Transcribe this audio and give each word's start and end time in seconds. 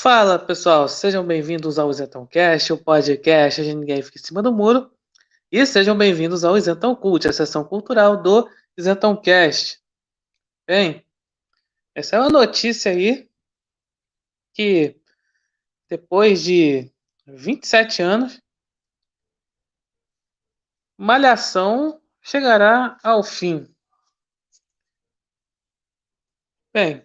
Fala 0.00 0.38
pessoal, 0.38 0.88
sejam 0.88 1.26
bem-vindos 1.26 1.76
ao 1.76 1.90
Isentão 1.90 2.24
Cast, 2.24 2.72
o 2.72 2.78
podcast 2.78 3.60
onde 3.60 3.74
ninguém 3.74 4.00
fica 4.00 4.16
em 4.16 4.22
cima 4.22 4.40
do 4.40 4.52
muro. 4.52 4.96
E 5.50 5.66
sejam 5.66 5.98
bem-vindos 5.98 6.44
ao 6.44 6.56
Isentão 6.56 6.94
Cult, 6.94 7.26
a 7.26 7.32
sessão 7.32 7.64
cultural 7.64 8.22
do 8.22 8.48
Isentão 8.76 9.20
Cast. 9.20 9.82
Bem, 10.64 11.04
essa 11.96 12.14
é 12.14 12.20
uma 12.20 12.28
notícia 12.28 12.92
aí 12.92 13.28
que 14.54 14.96
depois 15.88 16.44
de 16.44 16.92
27 17.26 18.00
anos, 18.00 18.40
Malhação 20.96 22.00
chegará 22.22 22.96
ao 23.02 23.24
fim. 23.24 23.66
Bem, 26.72 27.04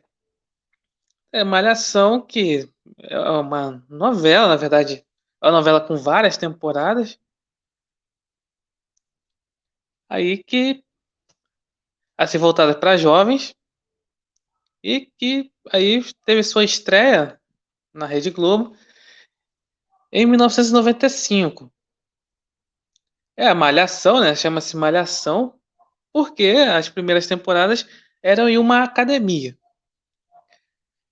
é 1.32 1.44
Malhação 1.44 2.22
que 2.22 2.72
é 2.98 3.20
uma 3.20 3.84
novela, 3.90 4.48
na 4.48 4.56
verdade, 4.56 5.06
é 5.42 5.46
uma 5.46 5.54
novela 5.54 5.82
com 5.82 5.96
várias 5.96 6.38
temporadas. 6.38 7.20
Aí 10.10 10.44
que 10.44 10.84
a 12.18 12.28
ser 12.28 12.38
voltada 12.38 12.78
para 12.78 12.98
jovens 12.98 13.56
e 14.84 15.08
que 15.18 15.52
aí 15.72 16.04
teve 16.26 16.44
sua 16.44 16.64
estreia 16.64 17.40
na 17.94 18.06
Rede 18.06 18.30
Globo 18.30 18.76
em 20.12 20.26
1995. 20.26 21.72
É 23.36 23.48
a 23.48 23.56
Malhação, 23.56 24.20
né? 24.20 24.36
Chama-se 24.36 24.78
Malhação 24.78 25.60
porque 26.12 26.50
as 26.72 26.88
primeiras 26.88 27.26
temporadas 27.26 27.88
eram 28.22 28.48
em 28.48 28.58
uma 28.58 28.84
academia. 28.84 29.58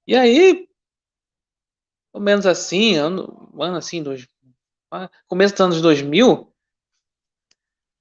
E 0.06 0.16
aí, 0.16 0.70
pelo 2.12 2.24
menos 2.24 2.46
assim, 2.46 2.96
ano, 2.96 3.50
ano 3.60 3.78
assim, 3.78 4.04
dois, 4.04 4.28
começo 5.28 5.54
dos 5.54 5.62
anos 5.62 5.82
2000, 5.82 6.52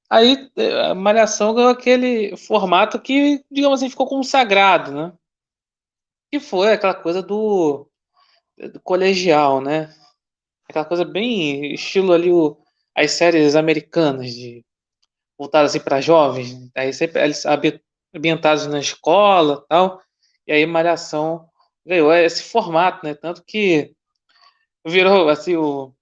aí 0.09 0.51
a 0.89 0.95
Malhação 0.95 1.55
ganhou 1.55 1.71
aquele 1.71 2.37
formato 2.37 3.01
que, 3.01 3.45
digamos 3.51 3.81
assim, 3.81 3.91
ficou 3.91 4.09
consagrado, 4.09 4.93
né? 4.93 5.13
Que 6.31 6.41
foi 6.41 6.73
aquela 6.73 6.95
coisa 6.95 7.23
do, 7.23 7.89
do 8.73 8.81
colegial, 8.81 9.61
né? 9.61 9.95
Aquela 10.69 10.85
coisa 10.85 11.05
bem 11.05 11.73
estilo 11.73 12.13
ali 12.13 12.33
o, 12.33 12.57
as 12.95 13.13
séries 13.13 13.55
americanas 13.55 14.33
de 14.33 14.65
voltadas 15.39 15.71
assim 15.71 15.83
para 15.83 16.01
jovens, 16.01 16.59
né? 16.59 16.69
aí 16.77 16.93
sempre 16.93 17.23
eles 17.23 17.45
ambientados 18.15 18.67
na 18.67 18.79
escola, 18.79 19.65
tal. 19.69 20.03
E 20.47 20.53
aí 20.53 20.67
Malhação 20.67 21.49
ganhou 21.87 22.13
esse 22.13 22.43
formato, 22.43 23.07
né? 23.07 23.15
Tanto 23.15 23.43
que 23.45 23.95
virou 24.87 25.29
assim 25.29 25.57
o 25.57 25.93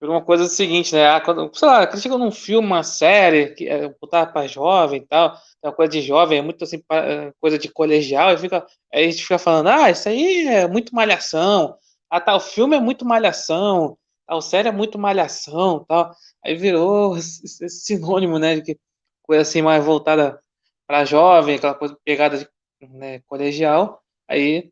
virou 0.00 0.14
uma 0.16 0.24
coisa 0.24 0.46
seguinte, 0.46 0.94
né? 0.94 1.08
Ah, 1.08 1.20
quando, 1.22 1.50
sei 1.56 1.66
lá, 1.68 1.96
chega 1.96 2.18
num 2.18 2.30
filme, 2.30 2.66
uma 2.66 2.82
série 2.82 3.54
que 3.54 3.66
é 3.68 3.88
botar 4.00 4.26
para 4.26 4.46
jovem 4.46 5.00
e 5.02 5.06
tal, 5.06 5.34
é 5.62 5.68
uma 5.68 5.74
coisa 5.74 5.90
de 5.92 6.02
jovem, 6.02 6.38
é 6.38 6.42
muito 6.42 6.62
assim 6.64 6.82
é, 6.92 7.32
coisa 7.40 7.58
de 7.58 7.68
colegial, 7.70 8.32
e 8.34 8.38
fica 8.38 8.66
aí 8.92 9.06
a 9.06 9.10
gente 9.10 9.22
fica 9.22 9.38
falando: 9.38 9.68
"Ah, 9.68 9.90
isso 9.90 10.08
aí 10.08 10.46
é 10.48 10.68
muito 10.68 10.94
malhação". 10.94 11.76
Ah, 12.10 12.20
tal 12.20 12.40
filme 12.40 12.76
é 12.76 12.80
muito 12.80 13.04
malhação, 13.06 13.96
tal 14.26 14.42
série 14.42 14.68
é 14.68 14.72
muito 14.72 14.98
malhação, 14.98 15.84
tal. 15.88 16.12
Aí 16.44 16.54
virou 16.54 17.16
esse 17.16 17.68
sinônimo, 17.70 18.38
né, 18.38 18.56
de 18.56 18.62
que 18.62 18.78
coisa 19.22 19.42
assim 19.42 19.62
mais 19.62 19.84
voltada 19.84 20.40
para 20.86 21.04
jovem, 21.04 21.56
aquela 21.56 21.74
coisa 21.74 21.96
pegada 22.04 22.38
de 22.38 22.48
né, 22.90 23.20
colegial. 23.26 24.02
Aí 24.28 24.70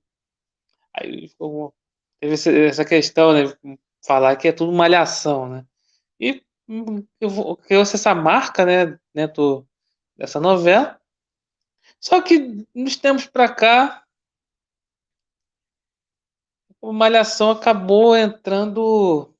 Aí 0.92 1.28
ficou, 1.28 1.74
essa 2.32 2.84
questão, 2.84 3.32
né? 3.32 3.42
Falar 4.04 4.36
que 4.36 4.48
é 4.48 4.52
tudo 4.52 4.72
malhação, 4.72 5.48
né? 5.48 5.66
E 6.20 6.42
hum, 6.68 7.04
criou-se 7.66 7.96
essa 7.96 8.14
marca, 8.14 8.64
né? 8.64 8.98
Dentro 9.14 9.66
dessa 10.16 10.40
novela. 10.40 11.00
Só 12.00 12.20
que 12.20 12.66
nos 12.74 12.96
tempos 12.96 13.26
para 13.26 13.48
cá, 13.52 14.04
a 16.82 16.92
malhação 16.92 17.50
acabou 17.50 18.16
entrando 18.16 19.34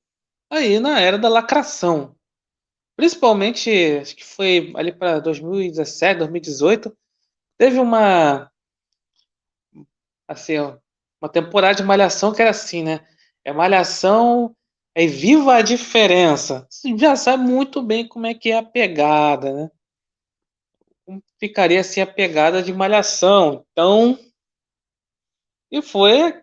aí 0.49 0.79
na 0.79 0.99
era 0.99 1.17
da 1.17 1.29
lacração. 1.29 2.15
Principalmente, 2.95 3.69
acho 4.01 4.15
que 4.15 4.23
foi 4.23 4.73
ali 4.75 4.91
para 4.93 5.19
2017, 5.19 6.19
2018, 6.19 6.97
teve 7.57 7.79
uma 7.79 8.51
assim, 10.27 10.55
uma 11.25 11.31
temporada 11.31 11.75
de 11.75 11.83
Malhação 11.83 12.33
que 12.33 12.41
era 12.41 12.51
assim, 12.51 12.83
né? 12.83 13.05
É 13.43 13.51
Malhação, 13.51 14.55
é 14.93 15.05
Viva 15.07 15.55
a 15.55 15.61
Diferença. 15.61 16.65
Você 16.69 16.97
já 16.97 17.15
sabe 17.15 17.43
muito 17.43 17.81
bem 17.81 18.07
como 18.07 18.27
é 18.27 18.33
que 18.33 18.51
é 18.51 18.57
a 18.57 18.63
pegada, 18.63 19.51
né? 19.51 19.71
Como 21.05 21.21
ficaria 21.39 21.81
assim 21.81 22.01
a 22.01 22.07
pegada 22.07 22.61
de 22.61 22.71
Malhação. 22.71 23.65
Então, 23.71 24.17
e 25.71 25.81
foi 25.81 26.41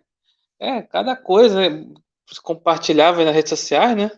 é, 0.59 0.81
cada 0.81 1.15
coisa, 1.15 1.69
né? 1.69 1.93
compartilhava 2.41 3.23
nas 3.23 3.33
redes 3.33 3.49
sociais, 3.49 3.95
né? 3.95 4.11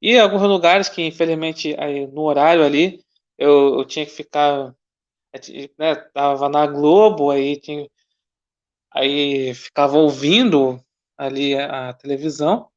E 0.00 0.18
alguns 0.18 0.42
lugares 0.42 0.88
que, 0.88 1.02
infelizmente, 1.02 1.74
aí, 1.78 2.06
no 2.06 2.22
horário 2.22 2.64
ali, 2.64 3.02
eu, 3.38 3.78
eu 3.78 3.84
tinha 3.84 4.04
que 4.04 4.12
ficar. 4.12 4.74
Né, 5.78 5.94
tava 6.14 6.48
na 6.48 6.66
Globo, 6.66 7.30
aí 7.30 7.60
tinha, 7.60 7.86
aí 8.96 9.52
ficava 9.54 9.98
ouvindo 9.98 10.82
ali 11.18 11.54
a, 11.54 11.92
televisão, 11.92 12.70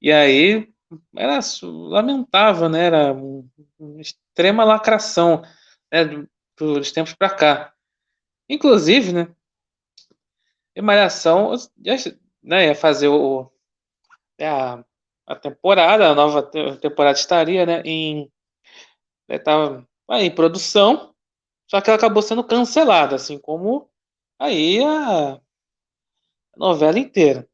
e 0.00 0.12
aí 0.12 0.70
era 1.16 1.40
lamentável, 1.62 2.68
né? 2.68 2.84
Era 2.84 3.12
uma 3.14 4.00
extrema 4.00 4.64
lacração 4.64 5.42
né, 5.90 6.26
dos 6.58 6.92
tempos 6.92 7.14
para 7.14 7.30
cá. 7.30 7.74
Inclusive, 8.48 9.12
né? 9.12 9.34
Em 10.76 10.82
Malhação, 10.82 11.52
né, 12.42 12.66
ia 12.66 12.74
fazer 12.74 13.08
o, 13.08 13.50
né, 14.38 14.46
a, 14.46 14.84
a 15.26 15.34
temporada, 15.34 16.10
a 16.10 16.14
nova 16.14 16.42
temporada 16.42 17.18
estaria 17.18 17.64
né, 17.64 17.80
em, 17.82 18.30
né, 19.26 19.38
tava, 19.38 19.88
em 20.10 20.30
produção, 20.30 21.14
só 21.66 21.80
que 21.80 21.88
ela 21.88 21.96
acabou 21.96 22.22
sendo 22.22 22.44
cancelada, 22.44 23.16
assim 23.16 23.38
como 23.38 23.90
aí 24.38 24.82
a 24.82 25.40
novela 26.56 26.98
inteira. 26.98 27.48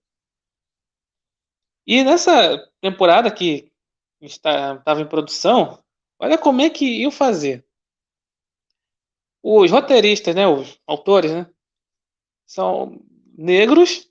E 1.86 2.04
nessa 2.04 2.56
temporada 2.80 3.30
que 3.30 3.72
estava 4.20 5.00
em 5.00 5.08
produção, 5.08 5.82
olha 6.18 6.38
como 6.38 6.60
é 6.60 6.70
que 6.70 6.84
iam 7.00 7.10
fazer. 7.10 7.66
Os 9.42 9.70
roteiristas, 9.70 10.34
né, 10.34 10.46
os 10.46 10.80
autores, 10.86 11.32
né, 11.32 11.50
são 12.46 13.00
negros 13.36 14.08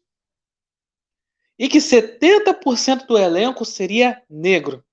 e 1.57 1.69
que 1.69 1.79
70% 1.79 3.05
do 3.05 3.17
elenco 3.17 3.63
seria 3.63 4.21
negro. 4.29 4.83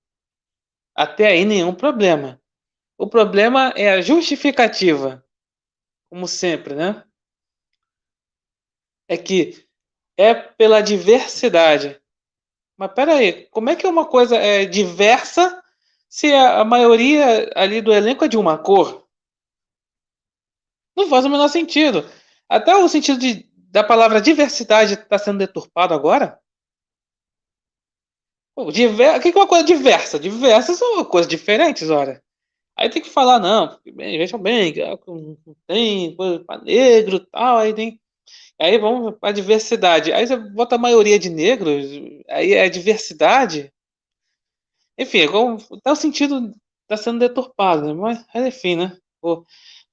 Até 0.95 1.27
aí 1.27 1.43
nenhum 1.43 1.73
problema. 1.73 2.39
O 2.97 3.07
problema 3.07 3.73
é 3.75 3.89
a 3.89 4.01
justificativa, 4.01 5.25
como 6.09 6.27
sempre, 6.27 6.75
né? 6.75 7.03
É 9.09 9.17
que 9.17 9.67
é 10.15 10.33
pela 10.33 10.81
diversidade. 10.81 11.99
Mas 12.77 12.93
peraí, 12.93 13.47
como 13.47 13.69
é 13.69 13.75
que 13.75 13.87
uma 13.87 14.05
coisa 14.05 14.37
é 14.37 14.65
diversa 14.65 15.61
se 16.07 16.31
a, 16.31 16.61
a 16.61 16.65
maioria 16.65 17.49
ali 17.55 17.81
do 17.81 17.91
elenco 17.91 18.23
é 18.23 18.27
de 18.27 18.37
uma 18.37 18.57
cor? 18.57 19.05
Não 20.95 21.09
faz 21.09 21.25
o 21.25 21.29
menor 21.29 21.47
sentido. 21.47 22.07
Até 22.47 22.75
o 22.75 22.87
sentido 22.87 23.19
de, 23.19 23.49
da 23.53 23.83
palavra 23.83 24.21
diversidade 24.21 24.93
está 24.93 25.17
sendo 25.17 25.39
deturpado 25.39 25.93
agora. 25.93 26.39
O 28.55 28.71
diver... 28.71 29.19
que 29.21 29.29
é 29.29 29.31
uma 29.31 29.47
coisa 29.47 29.65
diversa? 29.65 30.19
Diversas 30.19 30.77
são 30.77 31.03
coisas 31.05 31.29
diferentes, 31.29 31.89
olha. 31.89 32.21
Aí 32.77 32.89
tem 32.89 33.01
que 33.01 33.09
falar, 33.09 33.39
não, 33.39 33.77
bem, 33.93 34.17
vejam 34.17 34.39
bem, 34.39 34.73
tem 35.67 36.15
coisa 36.15 36.43
para 36.45 36.61
negro 36.61 37.19
tal, 37.19 37.57
aí 37.57 37.73
tem 37.73 37.99
Aí 38.59 38.77
vamos 38.77 39.15
a 39.21 39.31
diversidade. 39.31 40.11
Aí 40.11 40.27
você 40.27 40.35
bota 40.35 40.75
a 40.75 40.79
maioria 40.79 41.17
de 41.17 41.29
negros, 41.29 41.85
aí 42.29 42.53
é 42.53 42.69
diversidade. 42.69 43.71
Enfim, 44.97 45.27
tá 45.83 45.91
o 45.93 45.95
sentido 45.95 46.53
está 46.83 46.97
sendo 46.97 47.19
deturpado, 47.19 47.87
né? 47.87 47.93
mas 47.93 48.25
enfim, 48.35 48.75
né? 48.75 48.97
Pô. 49.21 49.45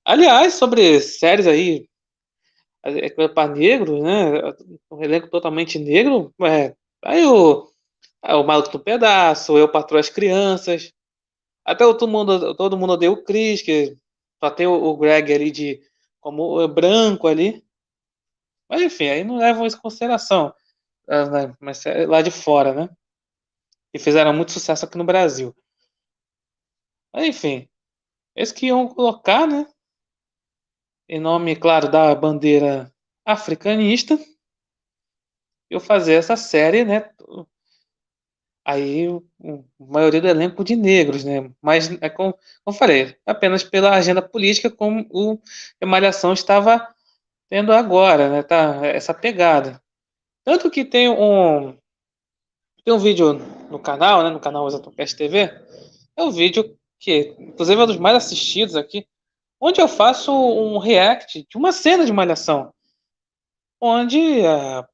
Aliás, 0.05 0.55
sobre 0.55 1.01
séries 1.01 1.47
aí 1.47 1.89
é, 2.85 3.07
é 3.07 3.29
para 3.29 3.55
negros, 3.55 4.03
né? 4.03 4.55
Um 4.91 5.03
elenco 5.03 5.29
totalmente 5.29 5.79
negro, 5.79 6.33
é, 6.43 6.75
aí 7.05 7.25
o, 7.27 7.69
é, 8.25 8.35
o 8.35 8.45
Maluco 8.45 8.71
do 8.71 8.81
Pedaço, 8.81 9.59
Eu 9.59 9.71
Patrulho 9.71 10.01
as 10.01 10.09
Crianças, 10.11 10.93
até 11.65 11.85
o 11.85 11.95
todo 11.95 12.11
mundo, 12.11 12.55
todo 12.57 12.77
mundo 12.79 12.93
odeia 12.95 13.13
o 13.13 13.23
Chris, 13.25 13.63
que 13.63 13.97
só 14.41 14.51
tem 14.51 14.67
o, 14.67 14.73
o 14.75 14.97
Greg 14.97 15.33
ali 15.33 15.51
de 15.51 15.81
como 16.21 16.67
branco 16.69 17.27
ali. 17.29 17.66
Mas 18.69 18.83
enfim, 18.83 19.09
aí 19.09 19.25
não 19.25 19.37
levam 19.37 19.67
isso 19.67 19.77
em 19.77 19.81
consideração. 19.81 20.55
mas 21.61 21.85
lá 22.09 22.23
de 22.23 22.31
fora, 22.31 22.75
né? 22.75 22.89
E 23.95 23.99
fizeram 23.99 24.33
muito 24.35 24.53
sucesso 24.53 24.85
aqui 24.85 24.99
no 24.99 25.05
Brasil. 25.05 25.55
Mas, 27.13 27.25
enfim, 27.25 27.69
eles 28.35 28.53
que 28.53 28.67
iam 28.67 28.87
colocar, 28.89 29.47
né? 29.47 29.67
Em 31.09 31.21
nome, 31.21 31.57
claro, 31.57 31.91
da 31.91 32.15
bandeira 32.15 32.93
africanista, 33.25 34.19
eu 35.71 35.81
fazer 35.81 36.15
essa 36.15 36.37
série, 36.37 36.85
né? 36.85 37.11
Aí, 38.65 39.07
a 39.09 39.63
maioria 39.79 40.21
do 40.21 40.29
elenco 40.29 40.65
de 40.65 40.75
negros, 40.75 41.25
né? 41.25 41.51
Mas, 41.63 41.91
é 42.03 42.11
como, 42.11 42.33
como 42.33 42.75
eu 42.75 42.79
falei, 42.79 43.17
apenas 43.25 43.63
pela 43.63 43.95
agenda 43.95 44.21
política, 44.21 44.69
como 44.71 45.07
o 45.11 45.39
Malhação 45.87 46.33
estava 46.33 46.93
tendo 47.49 47.73
agora, 47.73 48.29
né? 48.29 48.43
Tá, 48.43 48.87
essa 48.87 49.15
pegada. 49.15 49.83
Tanto 50.45 50.71
que 50.71 50.85
tem 50.85 51.09
um, 51.09 51.77
tem 52.85 52.95
um 52.95 52.99
vídeo 52.99 53.35
no 53.71 53.79
canal, 53.79 54.23
né? 54.23 54.31
No 54.31 54.41
canal 54.41 54.67
Exatocast 54.67 55.17
TV. 55.17 55.51
É 56.17 56.23
um 56.23 56.31
vídeo 56.31 56.77
que, 56.99 57.35
inclusive, 57.39 57.81
é 57.81 57.85
um 57.85 57.87
dos 57.87 57.99
mais 57.99 58.17
assistidos 58.17 58.77
aqui, 58.77 59.07
onde 59.61 59.81
eu 59.81 59.89
faço 59.89 60.33
um 60.33 60.79
react 60.79 61.47
de 61.49 61.57
uma 61.57 61.73
cena 61.73 62.05
de 62.05 62.13
malhação. 62.13 62.73
Onde 63.81 64.47
a 64.47 64.89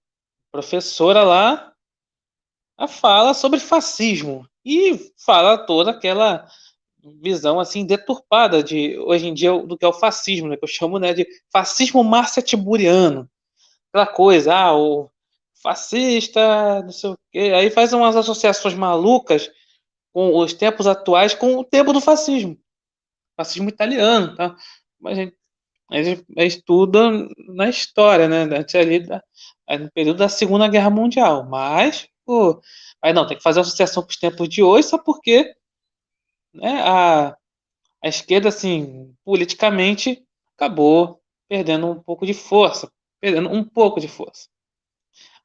professora 0.51 1.23
lá 1.23 1.73
fala 2.89 3.33
sobre 3.33 3.61
fascismo 3.61 4.47
e 4.65 5.13
fala 5.25 5.59
toda 5.59 5.91
aquela 5.91 6.49
visão 7.03 7.59
assim 7.59 7.85
deturpada 7.85 8.63
de 8.63 8.97
hoje 8.99 9.27
em 9.27 9.35
dia 9.35 9.53
do 9.53 9.77
que 9.77 9.85
é 9.85 9.89
o 9.89 9.93
fascismo, 9.93 10.49
né, 10.49 10.57
que 10.57 10.65
eu 10.65 10.69
chamo 10.69 10.99
né, 10.99 11.13
de 11.13 11.27
fascismo 11.53 12.03
marciatiburiano. 12.05 13.29
Aquela 13.89 14.07
coisa, 14.07 14.55
ah, 14.55 14.77
o 14.77 15.11
fascista, 15.63 16.83
não 16.83 16.93
sei 16.93 17.11
o 17.11 17.19
quê. 17.31 17.53
Aí 17.55 17.71
faz 17.71 17.93
umas 17.93 18.17
associações 18.17 18.75
malucas 18.75 19.51
com 20.13 20.37
os 20.37 20.53
tempos 20.53 20.87
atuais 20.87 21.35
com 21.35 21.57
o 21.57 21.65
tempo 21.65 21.93
do 21.93 22.01
fascismo. 22.01 22.59
Fascismo 23.37 23.69
italiano, 23.69 24.35
tá? 24.35 24.57
Mas 25.01 25.19
a 25.91 26.03
gente 26.03 26.25
estuda 26.37 27.11
na 27.49 27.69
história, 27.69 28.29
né? 28.29 28.43
Antes 28.59 28.75
ali 28.75 29.01
da, 29.01 29.23
no 29.79 29.91
período 29.93 30.19
da 30.19 30.29
Segunda 30.29 30.69
Guerra 30.69 30.91
Mundial. 30.91 31.49
Mas, 31.49 32.09
pô, 32.25 32.61
aí 33.03 33.13
não, 33.13 33.27
tem 33.27 33.37
que 33.37 33.43
fazer 33.43 33.61
associação 33.61 34.03
com 34.03 34.11
os 34.11 34.17
tempos 34.17 34.49
de 34.49 34.63
hoje, 34.63 34.89
só 34.89 34.99
porque 34.99 35.55
né, 36.53 36.83
a, 36.83 37.37
a 38.03 38.09
esquerda, 38.09 38.49
assim, 38.49 39.15
politicamente, 39.25 40.25
acabou 40.57 41.23
perdendo 41.49 41.87
um 41.89 42.03
pouco 42.03 42.27
de 42.27 42.35
força. 42.35 42.91
Perdendo 43.21 43.51
um 43.51 43.65
pouco 43.65 44.01
de 44.01 44.09
força. 44.09 44.49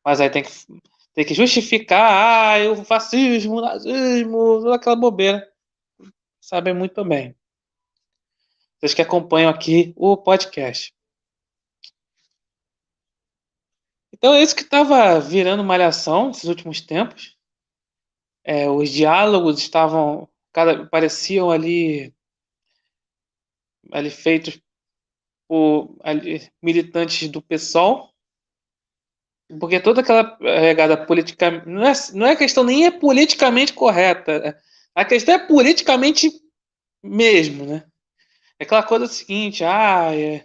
Mas 0.04 0.22
aí 0.22 0.30
tem 0.30 0.44
que, 0.44 0.50
tem 1.14 1.26
que 1.26 1.34
justificar, 1.34 2.58
ah, 2.60 2.72
o 2.72 2.84
fascismo, 2.86 3.58
o 3.58 3.62
nazismo, 3.62 4.62
toda 4.62 4.76
aquela 4.76 4.96
bobeira. 4.96 5.48
Sabem 6.40 6.74
muito 6.74 7.04
bem. 7.04 7.36
Vocês 8.80 8.94
que 8.94 9.02
acompanham 9.02 9.50
aqui 9.50 9.94
o 9.96 10.16
podcast. 10.16 10.94
Então 14.14 14.34
é 14.34 14.42
isso 14.42 14.56
que 14.56 14.62
estava 14.62 15.20
virando 15.20 15.64
malhação 15.64 16.28
nesses 16.28 16.46
últimos 16.46 16.82
tempos. 16.82 17.36
É, 18.44 18.70
os 18.70 18.90
diálogos 18.90 19.60
estavam 19.60 20.30
pareciam 20.90 21.52
ali 21.52 22.14
ali 23.92 24.10
feitos 24.10 24.60
por 25.48 25.96
ali, 26.04 26.50
militantes 26.62 27.30
do 27.30 27.42
PSOL, 27.42 28.10
porque 29.60 29.80
toda 29.80 30.02
aquela 30.02 30.38
regada 30.42 30.98
política 30.98 31.64
não 31.66 31.86
é, 31.86 31.94
não 32.14 32.28
é 32.28 32.36
questão 32.36 32.64
nem 32.64 32.86
é 32.86 32.92
politicamente 32.92 33.74
correta, 33.74 34.58
a 34.94 35.06
questão 35.06 35.36
é 35.36 35.48
politicamente 35.48 36.30
mesmo, 37.02 37.66
né? 37.66 37.86
É 38.60 38.64
aquela 38.64 38.84
coisa 38.84 39.08
seguinte, 39.08 39.64
ah, 39.64 40.14
é, 40.14 40.44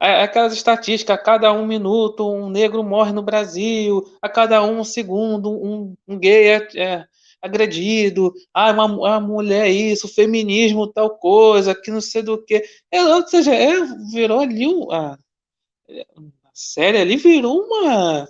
é 0.00 0.22
aquelas 0.22 0.54
estatísticas, 0.54 1.14
a 1.14 1.22
cada 1.22 1.52
um 1.52 1.66
minuto 1.66 2.28
um 2.28 2.48
negro 2.48 2.82
morre 2.82 3.12
no 3.12 3.22
Brasil, 3.22 4.02
a 4.20 4.28
cada 4.28 4.62
um 4.62 4.82
segundo 4.82 5.50
um, 5.50 5.94
um 6.08 6.18
gay 6.18 6.48
é, 6.48 6.68
é 6.76 7.06
agredido, 7.46 8.32
ah, 8.52 8.72
uma, 8.72 8.84
uma 8.86 9.20
mulher 9.20 9.68
isso, 9.70 10.08
feminismo 10.08 10.92
tal 10.92 11.18
coisa, 11.18 11.74
que 11.74 11.90
não 11.90 12.00
sei 12.00 12.22
do 12.22 12.42
que. 12.44 12.62
É, 12.90 13.02
ou 13.04 13.26
seja, 13.26 13.54
é, 13.54 13.72
virou 14.12 14.40
ali 14.40 14.66
um, 14.66 14.90
a, 14.92 15.12
a 15.14 16.50
série 16.52 16.98
ali 16.98 17.16
virou 17.16 17.62
uma 17.64 18.28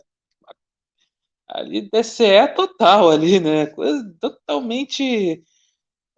ali 1.48 1.88
DCE 1.90 2.54
total 2.54 3.10
ali, 3.10 3.40
né? 3.40 3.66
Coisa 3.66 4.04
totalmente 4.20 5.42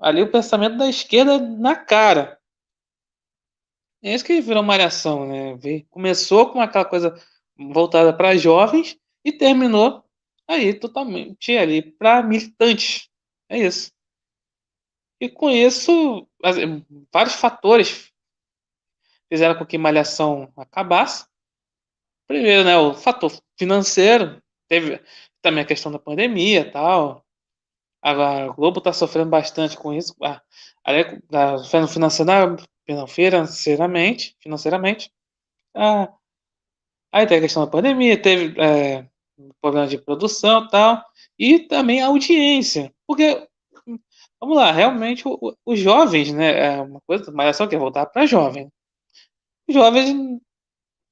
ali 0.01 0.23
o 0.23 0.31
pensamento 0.31 0.77
da 0.79 0.89
esquerda 0.89 1.39
na 1.39 1.77
cara. 1.77 2.39
É 4.03 4.15
isso 4.15 4.25
que 4.25 4.41
virou 4.41 4.63
malhação, 4.63 5.27
né? 5.27 5.59
Começou 5.91 6.51
com 6.53 6.61
aquela 6.61 6.85
coisa 6.85 7.15
voltada 7.57 8.13
para 8.17 8.37
jovens 8.37 8.97
e 9.25 9.33
terminou 9.33 10.05
aí 10.49 10.75
totalmente 10.75 11.57
ali 11.57 11.83
para 11.83 12.23
militantes. 12.23 13.09
É 13.49 13.59
isso. 13.59 13.93
E 15.21 15.29
com 15.29 15.51
isso, 15.51 16.29
vários 17.13 17.35
fatores 17.35 18.11
fizeram 19.29 19.59
com 19.59 19.67
que 19.67 19.77
Malhação 19.77 20.51
acabasse. 20.57 21.27
Primeiro, 22.27 22.65
né, 22.65 22.79
o 22.79 22.95
fator 22.95 23.33
financeiro, 23.59 24.41
teve 24.69 25.03
também 25.43 25.65
a 25.65 25.67
questão 25.67 25.91
da 25.91 25.99
pandemia 25.99 26.71
tal. 26.71 27.25
A 28.01 28.47
Globo 28.49 28.79
está 28.79 28.93
sofrendo 28.93 29.31
bastante 29.31 29.77
com 29.77 29.93
isso, 29.93 30.15
está 30.23 31.59
sofrendo 31.59 31.89
financeiramente, 31.89 34.37
financeiramente. 34.41 35.13
Ah, 35.75 36.13
aí 37.13 37.27
tem 37.27 37.39
a 37.39 37.41
questão 37.41 37.65
da 37.65 37.71
pandemia, 37.71 38.21
teve 38.21 38.61
é, 38.61 39.09
problema 39.61 39.87
de 39.87 39.99
produção 39.99 40.65
e 40.65 40.69
tal, 40.69 41.05
e 41.39 41.59
também 41.61 42.03
a 42.03 42.07
audiência, 42.07 42.93
porque, 43.07 43.47
vamos 44.41 44.57
lá, 44.57 44.73
realmente 44.73 45.25
os 45.65 45.79
jovens, 45.79 46.33
né, 46.33 46.77
é 46.77 46.81
uma 46.83 47.01
coisa, 47.07 47.31
mas 47.33 47.49
é 47.49 47.53
só 47.53 47.67
que 47.67 47.77
voltar 47.77 48.07
para 48.07 48.27
jovem. 48.27 48.71
Os 49.69 49.75
jovens 49.75 50.41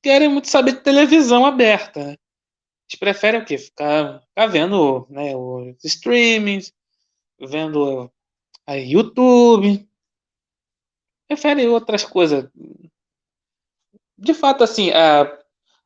querem 0.02 0.28
muito 0.28 0.48
saber 0.48 0.72
de 0.72 0.80
televisão 0.80 1.44
aberta, 1.44 2.04
né? 2.04 2.16
Eles 2.88 2.98
preferem 2.98 3.40
o 3.40 3.44
quê? 3.44 3.58
Ficar, 3.58 4.20
ficar 4.20 4.46
vendo 4.46 5.06
né, 5.10 5.34
os 5.34 5.84
streamings, 5.84 6.72
vendo 7.40 8.10
a 8.66 8.74
YouTube, 8.74 9.88
preferem 11.26 11.68
outras 11.68 12.04
coisas. 12.04 12.48
De 14.16 14.32
fato, 14.32 14.62
assim, 14.62 14.90
a, 14.92 15.24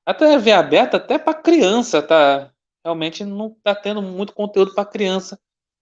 a 0.05 0.15
TV 0.15 0.53
aberta 0.53 0.97
até 0.97 1.19
para 1.19 1.35
criança, 1.35 2.03
tá? 2.03 2.53
Realmente 2.85 3.25
não 3.25 3.49
está 3.49 3.75
tendo 3.75 4.01
muito 4.01 4.33
conteúdo 4.33 4.75
para 4.75 4.85
criança 4.85 5.39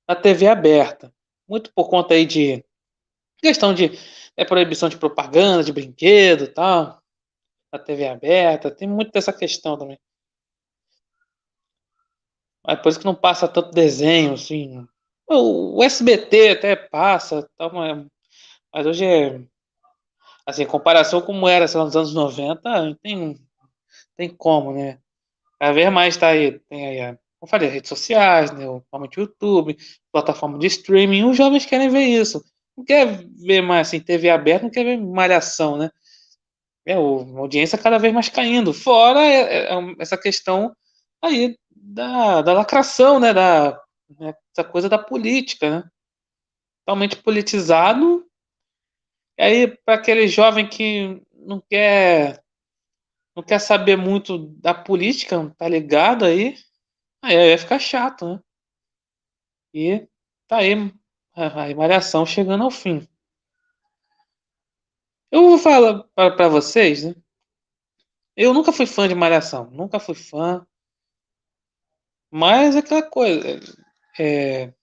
na 0.09 0.17
TV 0.17 0.49
aberta. 0.49 1.13
Muito 1.49 1.73
por 1.73 1.89
conta 1.89 2.15
aí 2.15 2.27
de 2.27 2.65
questão 3.39 3.73
de 3.73 3.93
é, 4.37 4.45
proibição 4.45 4.89
de 4.89 4.99
propaganda, 4.99 5.65
de 5.65 5.73
brinquedo 5.73 6.53
tal. 6.53 7.01
Na 7.73 7.79
TV 7.79 8.09
aberta, 8.09 8.71
tem 8.71 8.89
muito 8.89 9.13
dessa 9.13 9.33
questão 9.33 9.77
também. 9.77 9.99
Mas 12.67 12.81
por 12.81 12.89
isso 12.89 12.99
que 12.99 13.05
não 13.05 13.15
passa 13.15 13.47
tanto 13.47 13.71
desenho, 13.71 14.35
assim. 14.35 14.87
O, 15.27 15.83
SBT 15.83 16.51
até 16.51 16.75
passa, 16.75 17.49
tal, 17.57 17.73
mas, 17.73 18.07
mas 18.73 18.87
hoje 18.87 19.05
é. 19.05 19.41
Assim, 20.47 20.63
em 20.63 20.67
comparação 20.67 21.21
com 21.21 21.27
como 21.27 21.49
era 21.49 21.69
sei 21.69 21.79
lá, 21.79 21.85
nos 21.85 21.97
anos 21.97 22.15
90, 22.15 22.97
tem 23.03 23.39
tem 24.19 24.29
como, 24.29 24.73
né? 24.73 24.99
Cada 25.61 25.73
vez 25.73 25.91
mais 25.93 26.17
tá 26.17 26.29
aí, 26.29 26.59
tem 26.69 26.87
aí, 26.87 27.07
como 27.07 27.45
eu 27.45 27.49
falei, 27.49 27.69
redes 27.69 27.89
sociais, 27.89 28.51
né? 28.51 28.69
O 28.69 28.83
YouTube, 29.17 29.79
plataforma 30.13 30.59
de 30.59 30.67
streaming, 30.67 31.25
os 31.25 31.37
jovens 31.37 31.65
querem 31.65 31.89
ver 31.89 32.05
isso. 32.05 32.45
Não 32.77 32.85
quer 32.85 33.25
ver 33.37 33.63
mais 33.63 33.89
assim, 33.89 34.01
TV 34.01 34.29
aberta, 34.29 34.65
não 34.65 34.71
quer 34.71 34.85
ver 34.85 34.99
malhação, 34.99 35.79
né? 35.79 35.91
É, 36.85 36.95
a 36.95 36.99
audiência 36.99 37.79
cada 37.79 37.99
vez 37.99 38.13
mais 38.13 38.29
caindo. 38.29 38.75
Fora 38.75 39.21
é, 39.21 39.67
é, 39.67 39.75
é 39.75 39.95
essa 40.01 40.19
questão 40.19 40.75
aí 41.23 41.57
da, 41.71 42.43
da 42.43 42.53
lacração, 42.53 43.21
né? 43.21 43.33
Da, 43.33 43.81
né? 44.19 44.35
essa 44.53 44.65
coisa 44.69 44.89
da 44.89 44.99
política, 44.99 45.71
né? 45.71 45.91
Totalmente 46.85 47.17
politizado. 47.17 48.27
E 49.39 49.43
aí, 49.43 49.77
para 49.85 49.95
aquele 49.95 50.27
jovem 50.27 50.69
que 50.69 51.23
não 51.33 51.63
quer 51.71 52.43
não 53.39 53.45
quer 53.45 53.61
saber 53.61 53.97
muito 53.97 54.37
da 54.61 54.75
política, 54.75 55.49
tá 55.57 55.69
ligado 55.69 56.25
aí, 56.25 56.57
aí 57.23 57.37
vai 57.51 57.57
ficar 57.57 57.79
chato, 57.79 58.27
né? 58.27 58.43
E 59.73 60.09
tá 60.49 60.57
aí 60.57 60.73
a 61.35 61.75
Malhação 61.77 62.27
chegando 62.27 62.65
ao 62.65 62.71
fim. 62.71 63.07
Eu 65.31 65.51
vou 65.51 65.59
falar 65.59 66.03
para 66.15 66.49
vocês, 66.49 67.05
né? 67.05 67.15
Eu 68.37 68.53
nunca 68.53 68.73
fui 68.73 68.87
fã 68.87 69.07
de 69.07 69.15
Malhação, 69.15 69.71
nunca 69.71 70.01
fui 70.01 70.17
fã. 70.17 70.67
Mas 72.29 72.75
aquela 72.75 73.09
coisa. 73.09 73.61
É, 74.19 74.75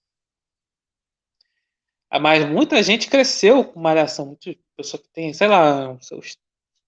mas 2.18 2.48
muita 2.48 2.82
gente 2.82 3.10
cresceu 3.10 3.64
com 3.64 3.80
malhação. 3.80 4.26
Muita 4.26 4.56
pessoa 4.74 5.02
que 5.02 5.08
tem, 5.10 5.34
sei 5.34 5.46
lá, 5.46 6.00
seus 6.00 6.38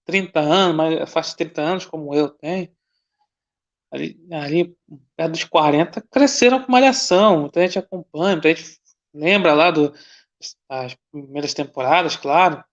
30 0.09 0.39
anos, 0.39 0.75
mais, 0.75 1.11
faz 1.11 1.33
30 1.33 1.61
anos, 1.61 1.85
como 1.85 2.13
eu 2.13 2.29
tenho. 2.29 2.69
Ali, 3.91 4.19
ali 4.31 4.75
perto 5.15 5.31
dos 5.31 5.43
40, 5.43 6.01
cresceram 6.11 6.63
com 6.63 6.71
malhação. 6.71 7.41
Muita 7.41 7.61
gente 7.61 7.79
acompanha, 7.79 8.35
muita 8.35 8.53
gente 8.53 8.79
lembra 9.13 9.53
lá 9.53 9.71
do, 9.71 9.93
das 10.69 10.95
primeiras 11.11 11.53
temporadas, 11.53 12.15
claro. 12.15 12.63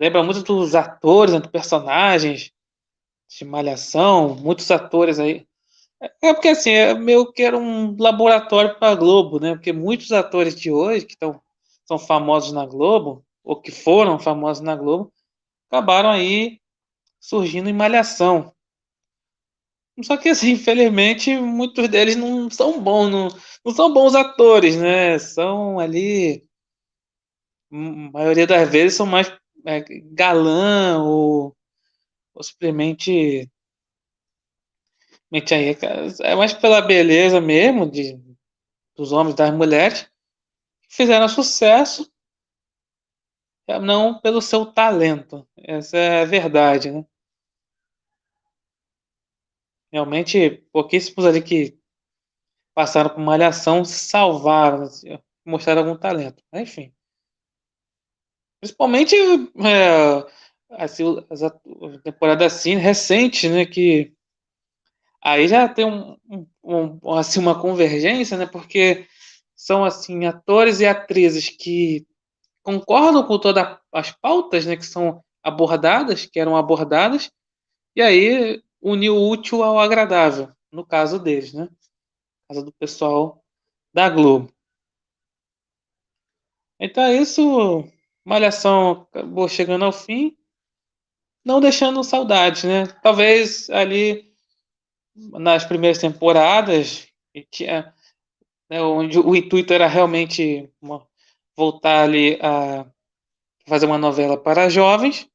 Lembra 0.00 0.22
muito 0.22 0.42
dos 0.42 0.74
atores, 0.74 1.34
dos 1.40 1.50
personagens 1.50 2.52
de 3.28 3.44
malhação, 3.44 4.34
muitos 4.36 4.70
atores 4.70 5.18
aí 5.18 5.48
é 6.00 6.32
porque 6.32 6.48
assim, 6.48 6.70
é 6.70 6.94
meio 6.94 7.32
que 7.32 7.42
era 7.42 7.58
um 7.58 7.96
laboratório 7.98 8.78
para 8.78 8.92
a 8.92 8.94
Globo, 8.94 9.40
né? 9.40 9.54
Porque 9.54 9.72
muitos 9.72 10.12
atores 10.12 10.54
de 10.54 10.70
hoje 10.70 11.04
que 11.04 11.14
estão 11.14 11.40
são 11.84 11.98
famosos 11.98 12.52
na 12.52 12.66
Globo, 12.66 13.24
ou 13.42 13.60
que 13.60 13.70
foram 13.70 14.18
famosos 14.18 14.62
na 14.62 14.76
Globo, 14.76 15.10
acabaram 15.68 16.10
aí 16.10 16.60
surgindo 17.20 17.68
em 17.68 17.72
malhação. 17.72 18.54
Só 20.02 20.16
que 20.16 20.28
assim, 20.28 20.52
infelizmente, 20.52 21.36
muitos 21.36 21.88
deles 21.88 22.14
não 22.16 22.48
são 22.50 22.80
bons, 22.80 23.10
não, 23.10 23.28
não 23.64 23.74
são 23.74 23.92
bons 23.92 24.14
atores, 24.14 24.76
né? 24.76 25.18
São 25.18 25.78
ali. 25.80 26.46
A 27.70 27.76
maioria 27.76 28.46
das 28.46 28.68
vezes 28.70 28.96
são 28.96 29.06
mais 29.06 29.28
é, 29.66 29.80
galã 30.12 31.02
ou, 31.02 31.54
ou 32.34 32.42
simplesmente 32.42 33.50
aí, 35.52 35.76
é 36.22 36.34
mais 36.34 36.54
pela 36.54 36.80
beleza 36.80 37.40
mesmo 37.40 37.90
de, 37.90 38.18
dos 38.96 39.12
homens 39.12 39.34
e 39.34 39.36
das 39.36 39.54
mulheres 39.54 40.04
que 40.82 40.96
fizeram 40.96 41.28
sucesso, 41.28 42.10
não 43.78 44.18
pelo 44.18 44.40
seu 44.40 44.64
talento. 44.64 45.46
Essa 45.56 45.96
é 45.96 46.22
a 46.22 46.24
verdade, 46.24 46.90
né? 46.90 47.04
Realmente, 49.92 50.64
pouquíssimos 50.72 51.24
ali 51.26 51.42
que 51.42 51.78
passaram 52.74 53.10
por 53.10 53.20
malhação 53.20 53.84
salvaram, 53.84 54.82
assim, 54.82 55.18
mostraram 55.44 55.82
algum 55.82 55.98
talento. 55.98 56.42
Enfim. 56.52 56.94
Principalmente 58.60 59.14
é, 59.16 60.26
assim, 60.70 61.04
as 61.30 61.40
temporadas 62.02 62.52
assim, 62.54 62.76
recentes, 62.76 63.50
né? 63.50 63.66
Que 63.66 64.16
Aí 65.22 65.48
já 65.48 65.68
tem 65.68 65.84
um, 65.84 66.16
um, 66.62 67.14
assim, 67.14 67.40
uma 67.40 67.60
convergência, 67.60 68.36
né? 68.36 68.46
Porque 68.46 69.06
são 69.54 69.84
assim 69.84 70.26
atores 70.26 70.80
e 70.80 70.86
atrizes 70.86 71.48
que 71.48 72.06
concordam 72.62 73.26
com 73.26 73.38
todas 73.38 73.78
as 73.92 74.12
pautas, 74.12 74.66
né? 74.66 74.76
Que 74.76 74.84
são 74.84 75.22
abordadas, 75.42 76.26
que 76.26 76.38
eram 76.38 76.56
abordadas, 76.56 77.30
e 77.96 78.02
aí 78.02 78.62
uniu 78.80 79.16
o 79.16 79.30
útil 79.30 79.62
ao 79.62 79.78
agradável, 79.78 80.52
no 80.70 80.86
caso 80.86 81.18
deles, 81.18 81.52
né? 81.52 81.64
No 81.64 81.68
caso 82.48 82.64
do 82.64 82.72
pessoal 82.72 83.42
da 83.92 84.08
Globo. 84.08 84.52
Então 86.80 87.02
é 87.04 87.16
isso. 87.16 87.84
Malhação 88.24 89.08
acabou 89.10 89.48
chegando 89.48 89.84
ao 89.84 89.92
fim, 89.92 90.36
não 91.44 91.60
deixando 91.60 92.04
saudades, 92.04 92.64
né? 92.64 92.86
Talvez 93.02 93.70
ali 93.70 94.28
nas 95.14 95.64
primeiras 95.64 95.98
temporadas, 95.98 97.08
tinha, 97.50 97.92
né, 98.70 98.80
onde 98.82 99.18
o 99.18 99.34
intuito 99.34 99.72
era 99.72 99.86
realmente 99.86 100.70
uma, 100.80 101.06
voltar 101.58 102.04
ali 102.04 102.38
a 102.40 102.86
fazer 103.66 103.84
uma 103.84 103.98
novela 103.98 104.40
para 104.40 104.68
jovens 104.68 105.28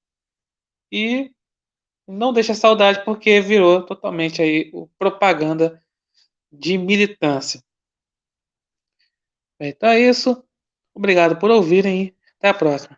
e 0.89 1.29
não 2.07 2.31
deixa 2.31 2.53
saudade 2.53 3.03
porque 3.03 3.41
virou 3.41 3.85
totalmente 3.85 4.41
aí 4.41 4.71
propaganda 4.97 5.83
de 6.49 6.77
militância. 6.77 7.61
Então 9.59 9.89
é 9.89 9.99
isso. 9.99 10.41
Obrigado 10.95 11.37
por 11.37 11.51
ouvirem 11.51 12.15
até 12.37 12.47
a 12.47 12.53
próxima. 12.53 12.97